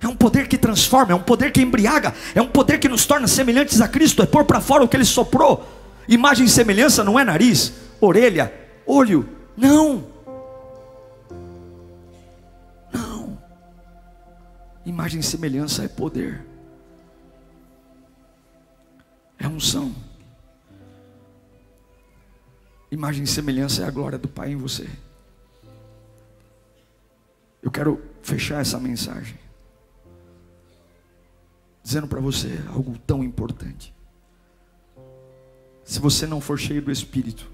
[0.02, 3.06] É um poder que transforma, é um poder que embriaga, é um poder que nos
[3.06, 5.68] torna semelhantes a Cristo, é pôr para fora o que Ele soprou.
[6.08, 8.52] Imagem e semelhança não é nariz, orelha,
[8.88, 10.06] olho, não.
[12.92, 13.38] Não.
[14.86, 16.44] Imagem e semelhança é poder,
[19.38, 19.94] é unção.
[22.90, 24.90] Imagem e semelhança é a glória do Pai em você.
[27.62, 29.38] Eu quero fechar essa mensagem
[31.84, 33.94] dizendo para você algo tão importante.
[35.84, 37.50] Se você não for cheio do Espírito,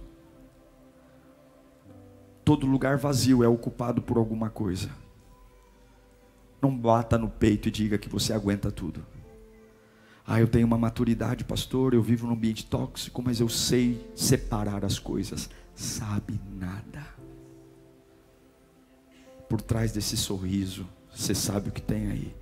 [2.43, 4.89] todo lugar vazio é ocupado por alguma coisa.
[6.61, 9.05] Não bata no peito e diga que você aguenta tudo.
[10.27, 14.83] Ah, eu tenho uma maturidade, pastor, eu vivo num ambiente tóxico, mas eu sei separar
[14.83, 15.49] as coisas.
[15.73, 17.07] Sabe nada.
[19.55, 22.35] Por trás desse sorriso, você sabe o que tem aí.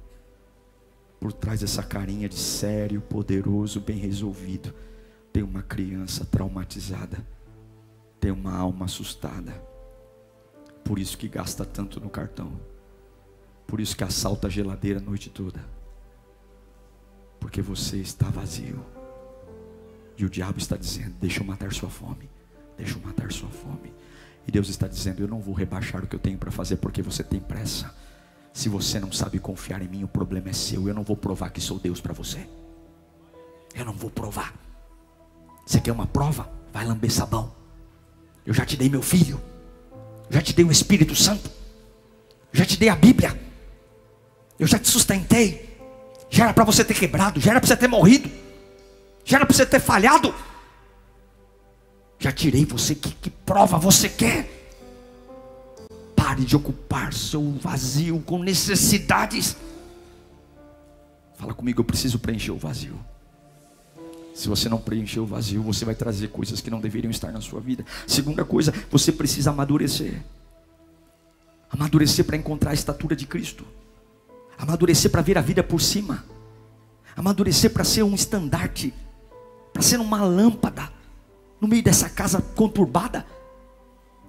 [1.20, 4.74] Por trás dessa carinha de sério, poderoso, bem resolvido,
[5.32, 7.24] tem uma criança traumatizada,
[8.20, 9.52] tem uma alma assustada.
[10.84, 12.60] Por isso que gasta tanto no cartão.
[13.68, 15.64] Por isso que assalta a geladeira a noite toda
[17.40, 18.84] porque você está vazio.
[20.18, 22.28] E o diabo está dizendo: Deixa eu matar sua fome.
[22.76, 23.94] Deixa eu matar sua fome.
[24.48, 27.02] E Deus está dizendo: Eu não vou rebaixar o que eu tenho para fazer porque
[27.02, 27.94] você tem pressa.
[28.54, 30.88] Se você não sabe confiar em mim, o problema é seu.
[30.88, 32.48] Eu não vou provar que sou Deus para você.
[33.74, 34.54] Eu não vou provar.
[35.66, 36.50] Você quer uma prova?
[36.72, 37.52] Vai lamber sabão.
[38.46, 39.42] Eu já te dei meu filho.
[40.30, 41.50] Já te dei o Espírito Santo.
[42.52, 43.40] Já te dei a Bíblia.
[44.60, 45.74] Eu já te sustentei.
[46.34, 48.28] Já era para você ter quebrado, já era para você ter morrido,
[49.24, 50.34] já era para você ter falhado.
[52.24, 54.50] Já tirei você, que, que prova você quer?
[56.16, 59.58] Pare de ocupar seu vazio com necessidades.
[61.36, 62.98] Fala comigo, eu preciso preencher o vazio.
[64.34, 67.42] Se você não preencher o vazio, você vai trazer coisas que não deveriam estar na
[67.42, 67.86] sua vida.
[68.08, 70.24] Segunda coisa, você precisa amadurecer.
[71.70, 73.68] Amadurecer para encontrar a estatura de Cristo
[74.58, 76.24] amadurecer para ver a vida por cima,
[77.18, 78.94] amadurecer para ser um estandarte,
[79.74, 81.03] para ser uma lâmpada
[81.64, 83.26] no meio dessa casa conturbada.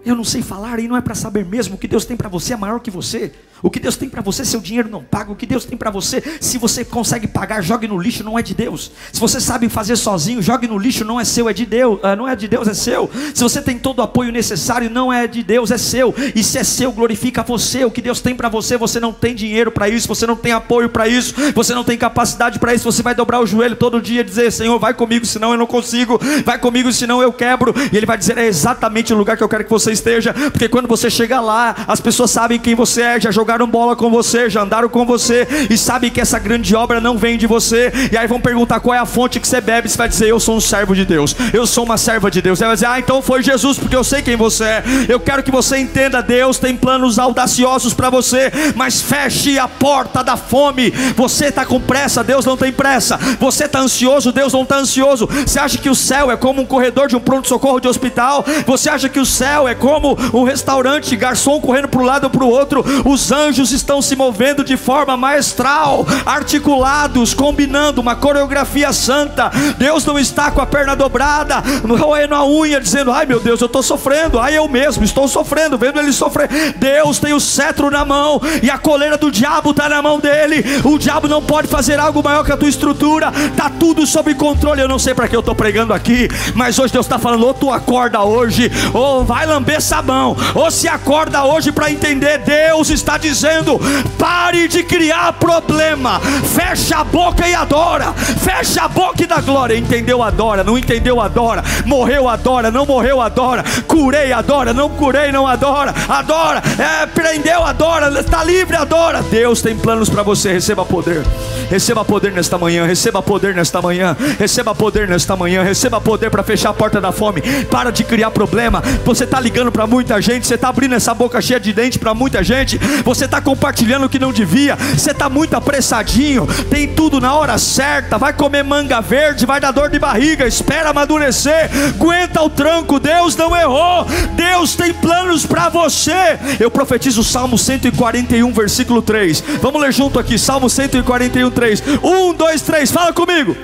[0.06, 1.76] Eu não sei falar e não é para saber mesmo.
[1.76, 3.34] Que Deus tem para você é maior que você.
[3.64, 5.32] O que Deus tem para você, seu dinheiro não paga.
[5.32, 8.42] O que Deus tem para você, se você consegue pagar, jogue no lixo, não é
[8.42, 8.92] de Deus.
[9.10, 11.98] Se você sabe fazer sozinho, jogue no lixo, não é seu, é de Deus.
[12.02, 13.10] Ah, não é de Deus, é seu.
[13.32, 16.14] Se você tem todo o apoio necessário, não é de Deus, é seu.
[16.34, 17.86] E se é seu, glorifica você.
[17.86, 20.52] O que Deus tem para você, você não tem dinheiro para isso, você não tem
[20.52, 22.84] apoio para isso, você não tem capacidade para isso.
[22.84, 25.66] Você vai dobrar o joelho todo dia e dizer: Senhor, vai comigo, senão eu não
[25.66, 26.20] consigo.
[26.44, 27.74] Vai comigo, senão eu quebro.
[27.90, 30.34] E Ele vai dizer: É exatamente o lugar que eu quero que você esteja.
[30.34, 33.94] Porque quando você chega lá, as pessoas sabem quem você é, já jogaram jogaram bola
[33.94, 37.46] com você, já andaram com você e sabem que essa grande obra não vem de
[37.46, 37.92] você.
[38.10, 39.88] E aí vão perguntar qual é a fonte que você bebe.
[39.88, 42.58] Você vai dizer: Eu sou um servo de Deus, eu sou uma serva de Deus.
[42.58, 44.84] Você vai dizer: Ah, então foi Jesus, porque eu sei quem você é.
[45.08, 50.24] Eu quero que você entenda: Deus tem planos audaciosos para você, mas feche a porta
[50.24, 50.90] da fome.
[51.16, 53.18] Você está com pressa, Deus não tem pressa.
[53.38, 55.28] Você está ansioso, Deus não está ansioso.
[55.46, 58.44] Você acha que o céu é como um corredor de um pronto-socorro de hospital?
[58.66, 62.30] Você acha que o céu é como um restaurante, garçom correndo para um lado ou
[62.30, 62.84] para o outro?
[63.04, 69.50] Os anjos estão se movendo de forma maestral, articulados, combinando uma coreografia santa.
[69.76, 71.62] Deus não está com a perna dobrada,
[71.98, 75.76] roendo a unha, dizendo: Ai meu Deus, eu estou sofrendo, ai eu mesmo estou sofrendo,
[75.76, 76.48] vendo ele sofrer.
[76.76, 80.64] Deus tem o cetro na mão e a coleira do diabo está na mão dele.
[80.84, 84.80] O diabo não pode fazer algo maior que a tua estrutura, está tudo sob controle.
[84.80, 87.52] Eu não sei para que eu estou pregando aqui, mas hoje Deus está falando: ou
[87.52, 93.18] tu acorda hoje, ou vai lamber sabão, ou se acorda hoje para entender, Deus está
[93.18, 93.80] dizendo dizendo:
[94.16, 96.20] pare de criar problema,
[96.54, 99.76] fecha a boca e adora, fecha a boca e dá glória.
[99.76, 100.22] Entendeu?
[100.22, 101.20] Adora, não entendeu?
[101.20, 102.28] Adora, morreu?
[102.28, 103.20] Adora, não morreu?
[103.20, 104.32] Adora, curei?
[104.32, 105.32] Adora, não curei?
[105.32, 107.64] Não adora, adora, é, prendeu?
[107.64, 108.76] Adora, está livre?
[108.76, 109.22] Adora.
[109.22, 111.22] Deus tem planos para você, receba poder,
[111.68, 116.42] receba poder nesta manhã, receba poder nesta manhã, receba poder nesta manhã, receba poder para
[116.42, 117.42] fechar a porta da fome.
[117.70, 118.80] Para de criar problema.
[119.04, 122.14] Você está ligando para muita gente, você está abrindo essa boca cheia de dente para
[122.14, 122.78] muita gente.
[123.04, 127.34] Você você está compartilhando o que não devia, você está muito apressadinho, tem tudo na
[127.34, 132.50] hora certa, vai comer manga verde, vai dar dor de barriga, espera amadurecer, aguenta o
[132.50, 136.38] tranco, Deus não errou, Deus tem planos para você.
[136.58, 139.42] Eu profetizo o Salmo 141, versículo 3.
[139.62, 141.82] Vamos ler junto aqui, Salmo 141, 3.
[142.02, 143.56] 1, 2, 3, fala comigo.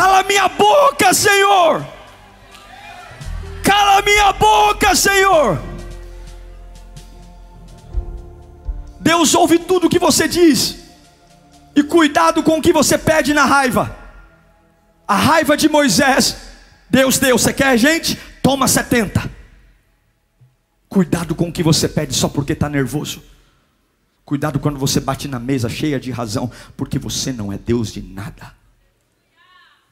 [0.00, 1.86] Cala minha boca, Senhor.
[3.62, 5.60] Cala minha boca, Senhor.
[8.98, 10.78] Deus ouve tudo o que você diz.
[11.76, 13.94] E cuidado com o que você pede na raiva.
[15.06, 16.48] A raiva de Moisés,
[16.88, 18.18] Deus deu, você quer gente?
[18.42, 19.30] Toma 70.
[20.88, 23.22] Cuidado com o que você pede só porque está nervoso.
[24.24, 28.00] Cuidado quando você bate na mesa cheia de razão, porque você não é Deus de
[28.00, 28.59] nada.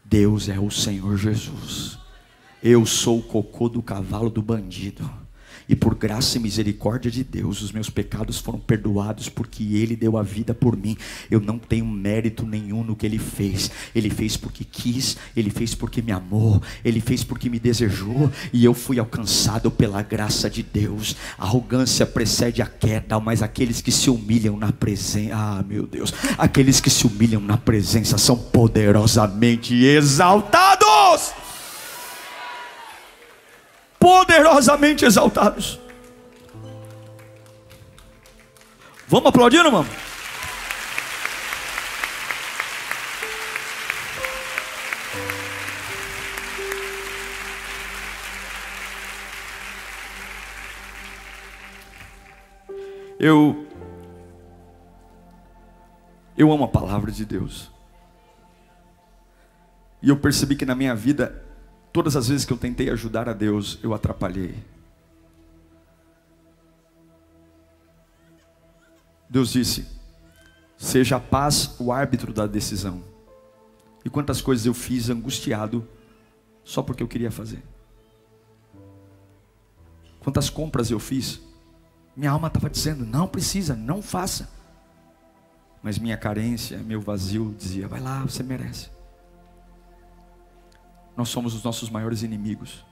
[0.09, 1.99] Deus é o Senhor Jesus.
[2.63, 5.09] Eu sou o cocô do cavalo do bandido.
[5.69, 10.17] E por graça e misericórdia de Deus, os meus pecados foram perdoados porque Ele deu
[10.17, 10.97] a vida por mim.
[11.31, 13.71] Eu não tenho mérito nenhum no que Ele fez.
[13.95, 18.65] Ele fez porque quis, Ele fez porque me amou, Ele fez porque me desejou e
[18.65, 21.15] eu fui alcançado pela graça de Deus.
[21.37, 26.15] A arrogância precede a queda, mas aqueles que se humilham na presença, ah meu Deus,
[26.39, 31.48] aqueles que se humilham na presença são poderosamente exaltados
[34.29, 35.81] poderosamente exaltados.
[39.09, 39.87] Vamos aplaudir, irmão?
[53.19, 53.67] Eu
[56.37, 57.73] eu amo a palavra de Deus.
[60.03, 61.48] E eu percebi que na minha vida
[61.93, 64.55] Todas as vezes que eu tentei ajudar a Deus, eu atrapalhei.
[69.29, 69.87] Deus disse:
[70.77, 73.03] Seja a paz o árbitro da decisão.
[74.05, 75.87] E quantas coisas eu fiz angustiado
[76.65, 77.63] só porque eu queria fazer.
[80.21, 81.41] Quantas compras eu fiz,
[82.15, 84.51] minha alma estava dizendo: não precisa, não faça.
[85.83, 88.98] Mas minha carência, meu vazio dizia: vai lá, você merece
[91.19, 92.85] nós somos os nossos maiores inimigos.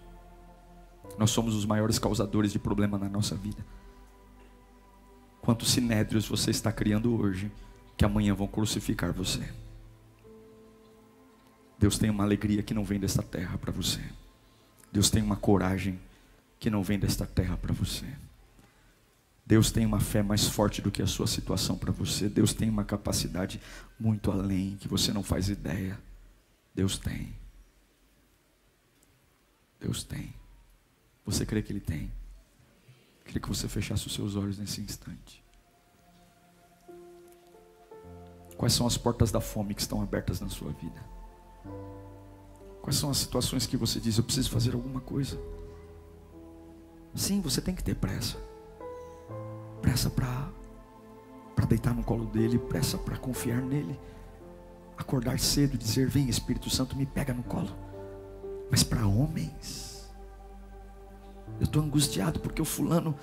[1.16, 3.64] Nós somos os maiores causadores de problema na nossa vida.
[5.40, 7.52] Quantos sinédrios você está criando hoje
[7.96, 9.48] que amanhã vão crucificar você?
[11.78, 14.02] Deus tem uma alegria que não vem desta terra para você.
[14.90, 15.96] Deus tem uma coragem
[16.58, 18.06] que não vem desta terra para você.
[19.46, 22.28] Deus tem uma fé mais forte do que a sua situação para você.
[22.28, 23.60] Deus tem uma capacidade
[24.00, 25.96] muito além que você não faz ideia.
[26.74, 27.45] Deus tem.
[29.80, 30.34] Deus tem.
[31.24, 32.12] Você crê que Ele tem?
[33.24, 35.44] Queria que você fechasse os seus olhos nesse instante.
[38.56, 41.04] Quais são as portas da fome que estão abertas na sua vida?
[42.80, 45.38] Quais são as situações que você diz, eu preciso fazer alguma coisa?
[47.14, 48.36] Sim, você tem que ter pressa.
[49.82, 50.56] Pressa para
[51.56, 53.98] para deitar no colo dele, pressa para confiar nele.
[54.96, 57.74] Acordar cedo e dizer: Vem Espírito Santo, me pega no colo.
[58.70, 60.10] Mas para homens,
[61.60, 63.14] eu estou angustiado porque o fulano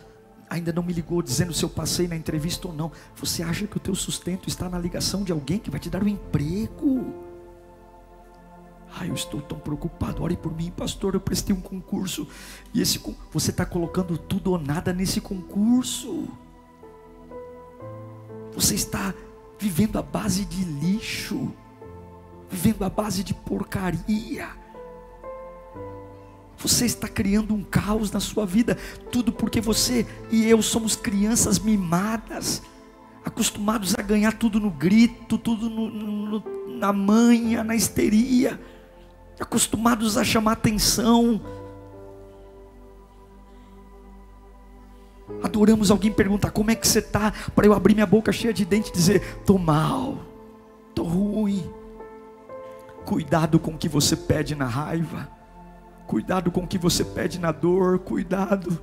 [0.50, 2.92] ainda não me ligou dizendo se eu passei na entrevista ou não.
[3.16, 6.04] Você acha que o teu sustento está na ligação de alguém que vai te dar
[6.04, 7.24] um emprego?
[8.96, 10.22] Ai, eu estou tão preocupado.
[10.22, 11.16] Ore por mim, pastor.
[11.16, 12.28] Eu prestei um concurso
[12.74, 16.28] e esse você está colocando tudo ou nada nesse concurso.
[18.54, 19.14] Você está
[19.58, 21.52] vivendo a base de lixo,
[22.50, 24.63] vivendo a base de porcaria.
[26.64, 28.78] Você está criando um caos na sua vida,
[29.12, 32.64] tudo porque você e eu somos crianças mimadas,
[33.26, 36.44] acostumados a ganhar tudo no grito, tudo no, no,
[36.78, 38.58] na manha, na histeria,
[39.38, 41.42] acostumados a chamar atenção.
[45.44, 48.64] Adoramos alguém perguntar como é que você está, para eu abrir minha boca cheia de
[48.64, 50.18] dente e dizer: estou mal,
[50.88, 51.70] estou ruim.
[53.04, 55.43] Cuidado com o que você pede na raiva.
[56.08, 58.80] Cuidado com o que você pede na dor, cuidado.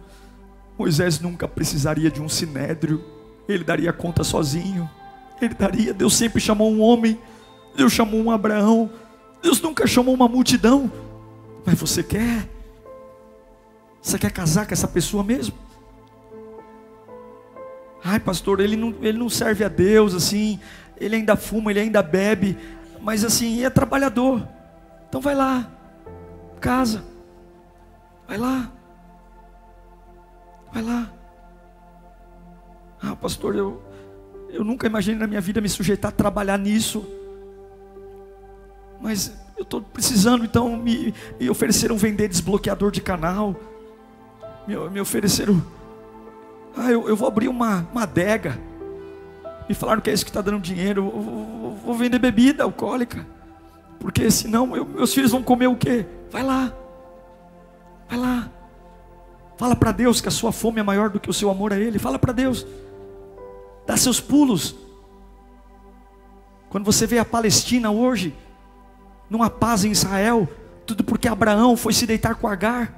[0.79, 3.05] Moisés nunca precisaria de um sinédrio,
[3.49, 4.89] ele daria conta sozinho.
[5.41, 7.19] Ele daria, Deus sempre chamou um homem,
[7.75, 8.91] Deus chamou um Abraão,
[9.43, 10.91] Deus nunca chamou uma multidão.
[11.65, 12.49] Mas você quer?
[14.03, 15.55] Você quer casar com essa pessoa mesmo?
[18.03, 20.59] Ai, pastor, ele não, ele não serve a Deus assim,
[20.99, 22.57] ele ainda fuma, ele ainda bebe,
[23.01, 24.47] mas assim, é trabalhador.
[25.09, 25.71] Então vai lá,
[26.61, 27.10] casa.
[28.31, 28.71] Vai lá.
[30.73, 31.11] Vai lá.
[33.03, 33.83] Ah, pastor, eu,
[34.51, 37.05] eu nunca imaginei na minha vida me sujeitar a trabalhar nisso.
[39.01, 43.57] Mas eu estou precisando, então me, me ofereceram vender desbloqueador de canal.
[44.65, 45.61] Me, me ofereceram.
[46.77, 48.57] Ah, eu, eu vou abrir uma, uma adega.
[49.69, 51.11] Me falaram que é isso que está dando dinheiro.
[51.13, 53.27] Eu vou, vou vender bebida alcoólica.
[53.99, 56.07] Porque senão eu, meus filhos vão comer o quê?
[56.31, 56.73] Vai lá.
[59.61, 61.79] Fala para Deus que a sua fome é maior do que o seu amor a
[61.79, 61.99] Ele.
[61.99, 62.67] Fala para Deus.
[63.87, 64.75] Dá seus pulos.
[66.71, 68.35] Quando você vê a Palestina hoje,
[69.29, 70.49] não há paz em Israel,
[70.87, 72.91] tudo porque Abraão foi se deitar com Agar.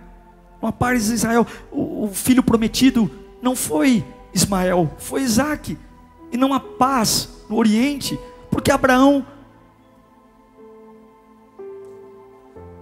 [0.63, 1.45] Não há paz em Israel.
[1.73, 3.11] O, o filho prometido
[3.43, 5.77] não foi Ismael, foi Isaac.
[6.31, 8.17] E não há paz no Oriente,
[8.53, 9.27] porque Abraão.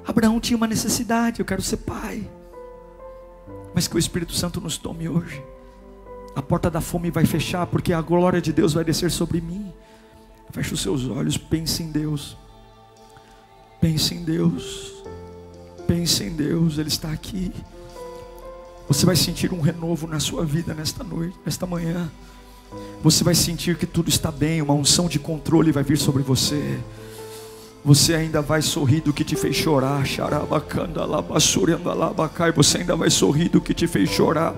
[0.06, 2.30] Abraão tinha uma necessidade, eu quero ser pai.
[3.74, 5.42] Mas que o Espírito Santo nos tome hoje.
[6.34, 9.72] A porta da fome vai fechar, porque a glória de Deus vai descer sobre mim.
[10.50, 12.36] Feche os seus olhos, pense em Deus.
[13.80, 15.04] Pense em Deus.
[15.86, 17.52] Pense em Deus, Ele está aqui.
[18.88, 22.10] Você vai sentir um renovo na sua vida nesta noite, nesta manhã.
[23.02, 26.78] Você vai sentir que tudo está bem, uma unção de controle vai vir sobre você.
[27.84, 30.04] Você ainda vai sorrir do que te fez chorar.
[32.56, 34.54] Você ainda vai sorrir do que te fez chorar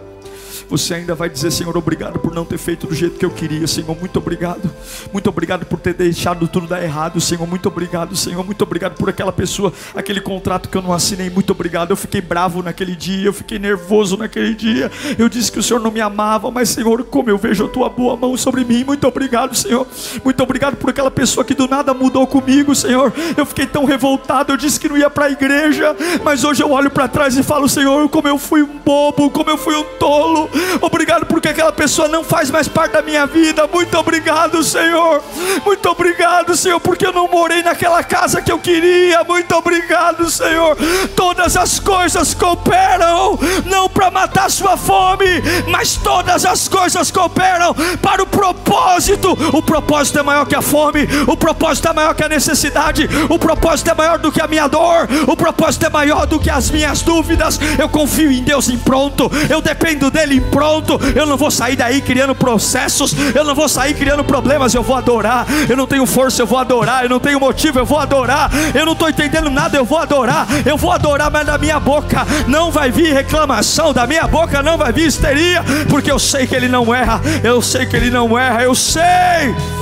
[0.68, 3.66] você ainda vai dizer: Senhor, obrigado por não ter feito do jeito que eu queria,
[3.66, 4.70] Senhor, muito obrigado.
[5.12, 9.08] Muito obrigado por ter deixado tudo dar errado, Senhor, muito obrigado, Senhor, muito obrigado por
[9.08, 11.90] aquela pessoa, aquele contrato que eu não assinei, muito obrigado.
[11.90, 14.90] Eu fiquei bravo naquele dia, eu fiquei nervoso naquele dia.
[15.18, 17.88] Eu disse que o Senhor não me amava, mas, Senhor, como eu vejo a tua
[17.88, 19.86] boa mão sobre mim, muito obrigado, Senhor.
[20.24, 23.12] Muito obrigado por aquela pessoa que do nada mudou comigo, Senhor.
[23.36, 26.70] Eu fiquei tão revoltado, eu disse que não ia para a igreja, mas hoje eu
[26.70, 29.84] olho para trás e falo, Senhor, como eu fui um bobo, como eu fui um
[29.98, 30.41] tolo.
[30.80, 33.66] Obrigado porque aquela pessoa não faz mais parte da minha vida.
[33.66, 35.22] Muito obrigado, Senhor.
[35.64, 39.24] Muito obrigado, Senhor, porque eu não morei naquela casa que eu queria.
[39.24, 40.76] Muito obrigado, Senhor.
[41.14, 45.26] Todas as coisas cooperam não para matar sua fome,
[45.68, 49.32] mas todas as coisas cooperam para o propósito.
[49.52, 53.38] O propósito é maior que a fome, o propósito é maior que a necessidade, o
[53.38, 56.70] propósito é maior do que a minha dor, o propósito é maior do que as
[56.70, 57.58] minhas dúvidas.
[57.78, 61.00] Eu confio em Deus em pronto, eu dependo dele pronto.
[61.14, 64.96] Eu não vou sair daí criando processos, eu não vou sair criando problemas, eu vou
[64.96, 65.46] adorar.
[65.68, 67.04] Eu não tenho força, eu vou adorar.
[67.04, 68.50] Eu não tenho motivo, eu vou adorar.
[68.74, 70.46] Eu não estou entendendo nada, eu vou adorar.
[70.64, 74.78] Eu vou adorar, mas da minha boca não vai vir reclamação, da minha boca não
[74.78, 78.38] vai vir histeria, porque eu sei que ele não erra, eu sei que ele não
[78.38, 79.81] erra, eu sei.